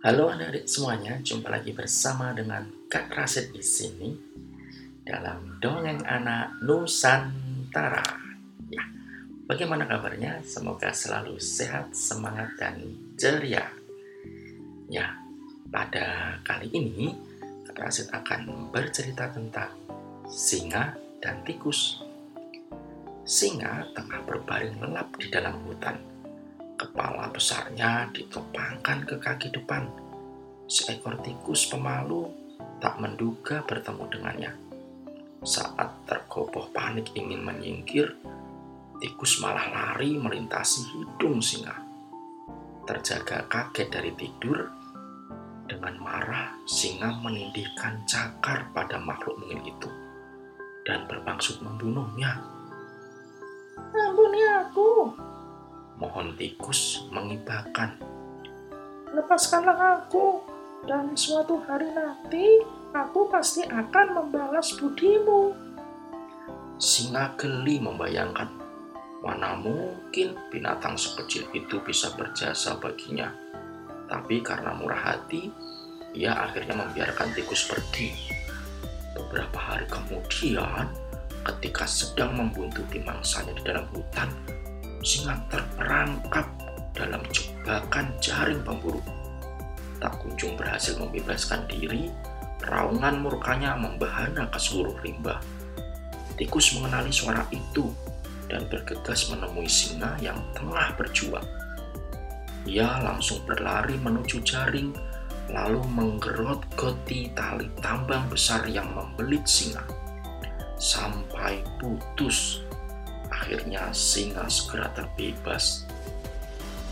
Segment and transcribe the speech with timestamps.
[0.00, 4.08] Halo adik-adik semuanya, jumpa lagi bersama dengan Kak Rasid di sini
[5.04, 8.00] dalam dongeng anak Nusantara.
[8.72, 8.80] Ya,
[9.44, 10.40] bagaimana kabarnya?
[10.40, 12.80] Semoga selalu sehat, semangat dan
[13.20, 13.68] ceria.
[14.88, 15.20] Ya,
[15.68, 17.12] pada kali ini
[17.68, 19.76] Kak Rasid akan bercerita tentang
[20.32, 22.00] singa dan tikus.
[23.28, 26.09] Singa tengah berbaring lelap di dalam hutan
[26.90, 29.86] Kepala besarnya ditopangkan ke kaki depan.
[30.66, 32.26] Seekor tikus pemalu
[32.82, 34.52] tak menduga bertemu dengannya.
[35.46, 38.18] Saat tergopoh panik ingin menyingkir,
[38.98, 41.78] tikus malah lari melintasi hidung singa.
[42.90, 44.66] Terjaga kaget dari tidur,
[45.70, 49.90] dengan marah singa menindihkan cakar pada makhluk mungil itu
[50.82, 52.42] dan bermaksud membunuhnya.
[53.94, 54.89] Ampuni aku,
[56.00, 58.00] Mohon tikus mengibakan.
[59.10, 60.38] lepaskanlah aku,
[60.86, 62.62] dan suatu hari nanti
[62.94, 65.52] aku pasti akan membalas budimu.
[66.80, 68.48] Singa geli membayangkan
[69.20, 73.28] mana mungkin binatang sekecil itu bisa berjasa baginya.
[74.08, 75.52] Tapi karena murah hati,
[76.16, 78.10] ia akhirnya membiarkan tikus pergi.
[79.12, 80.88] Beberapa hari kemudian,
[81.44, 84.32] ketika sedang membuntuti mangsanya di dalam hutan,
[85.00, 86.46] singa terperangkap
[86.92, 89.00] dalam jebakan jaring pemburu.
[90.00, 92.08] Tak kunjung berhasil membebaskan diri,
[92.64, 95.40] raungan murkanya membahana ke seluruh rimba.
[96.36, 97.92] Tikus mengenali suara itu
[98.48, 101.44] dan bergegas menemui singa yang tengah berjuang.
[102.68, 104.92] Ia langsung berlari menuju jaring,
[105.52, 109.84] lalu menggerot-goti tali tambang besar yang membelit singa.
[110.80, 112.64] Sampai putus
[113.50, 115.82] Akhirnya singa segera terbebas.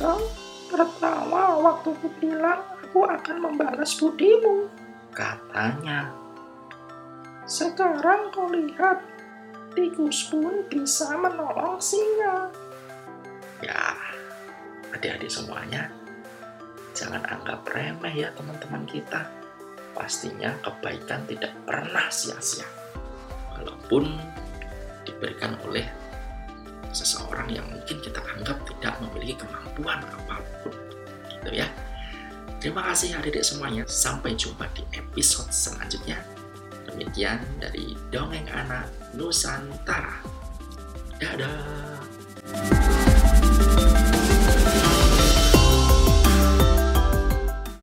[0.00, 0.24] Kau
[0.72, 4.64] tertawa waktu ku bilang aku akan membalas budimu.
[5.12, 6.16] Katanya,
[7.44, 9.04] Sekarang kau lihat,
[9.76, 12.48] tikus pun bisa menolong singa.
[13.60, 13.92] ya
[14.96, 15.92] adik-adik semuanya,
[16.96, 19.28] jangan anggap remeh ya teman-teman kita.
[19.92, 22.64] Pastinya kebaikan tidak pernah sia-sia.
[23.52, 24.08] Walaupun
[25.04, 26.05] diberikan oleh
[26.92, 30.72] seseorang yang mungkin kita anggap tidak memiliki kemampuan apa pun
[31.28, 31.68] gitu ya.
[32.56, 33.84] Terima kasih adik-adik semuanya.
[33.86, 36.18] Sampai jumpa di episode selanjutnya.
[36.88, 40.24] Demikian dari dongeng anak Nusantara.
[41.20, 42.00] Dadah